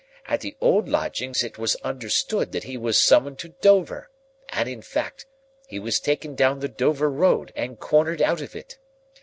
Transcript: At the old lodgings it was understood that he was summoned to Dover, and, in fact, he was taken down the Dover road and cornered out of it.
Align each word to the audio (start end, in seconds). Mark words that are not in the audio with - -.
At 0.25 0.41
the 0.41 0.57
old 0.59 0.89
lodgings 0.89 1.43
it 1.43 1.59
was 1.59 1.75
understood 1.83 2.53
that 2.53 2.63
he 2.63 2.75
was 2.75 2.99
summoned 2.99 3.37
to 3.37 3.49
Dover, 3.49 4.09
and, 4.49 4.67
in 4.67 4.81
fact, 4.81 5.27
he 5.67 5.77
was 5.77 5.99
taken 5.99 6.33
down 6.33 6.57
the 6.57 6.67
Dover 6.67 7.11
road 7.11 7.51
and 7.55 7.79
cornered 7.79 8.19
out 8.19 8.41
of 8.41 8.55
it. 8.55 8.79